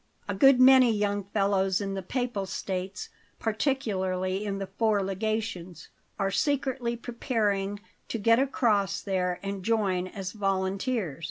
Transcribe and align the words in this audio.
A 0.27 0.33
good 0.33 0.59
many 0.59 0.91
young 0.91 1.25
fellows 1.25 1.79
in 1.79 1.93
the 1.93 2.01
Papal 2.01 2.47
States 2.47 3.09
particularly 3.37 4.43
in 4.43 4.57
the 4.57 4.65
Four 4.65 5.03
Legations 5.03 5.89
are 6.17 6.31
secretly 6.31 6.97
preparing 6.97 7.79
to 8.07 8.17
get 8.17 8.39
across 8.39 9.03
there 9.03 9.39
and 9.43 9.63
join 9.63 10.07
as 10.07 10.31
volunteers. 10.31 11.19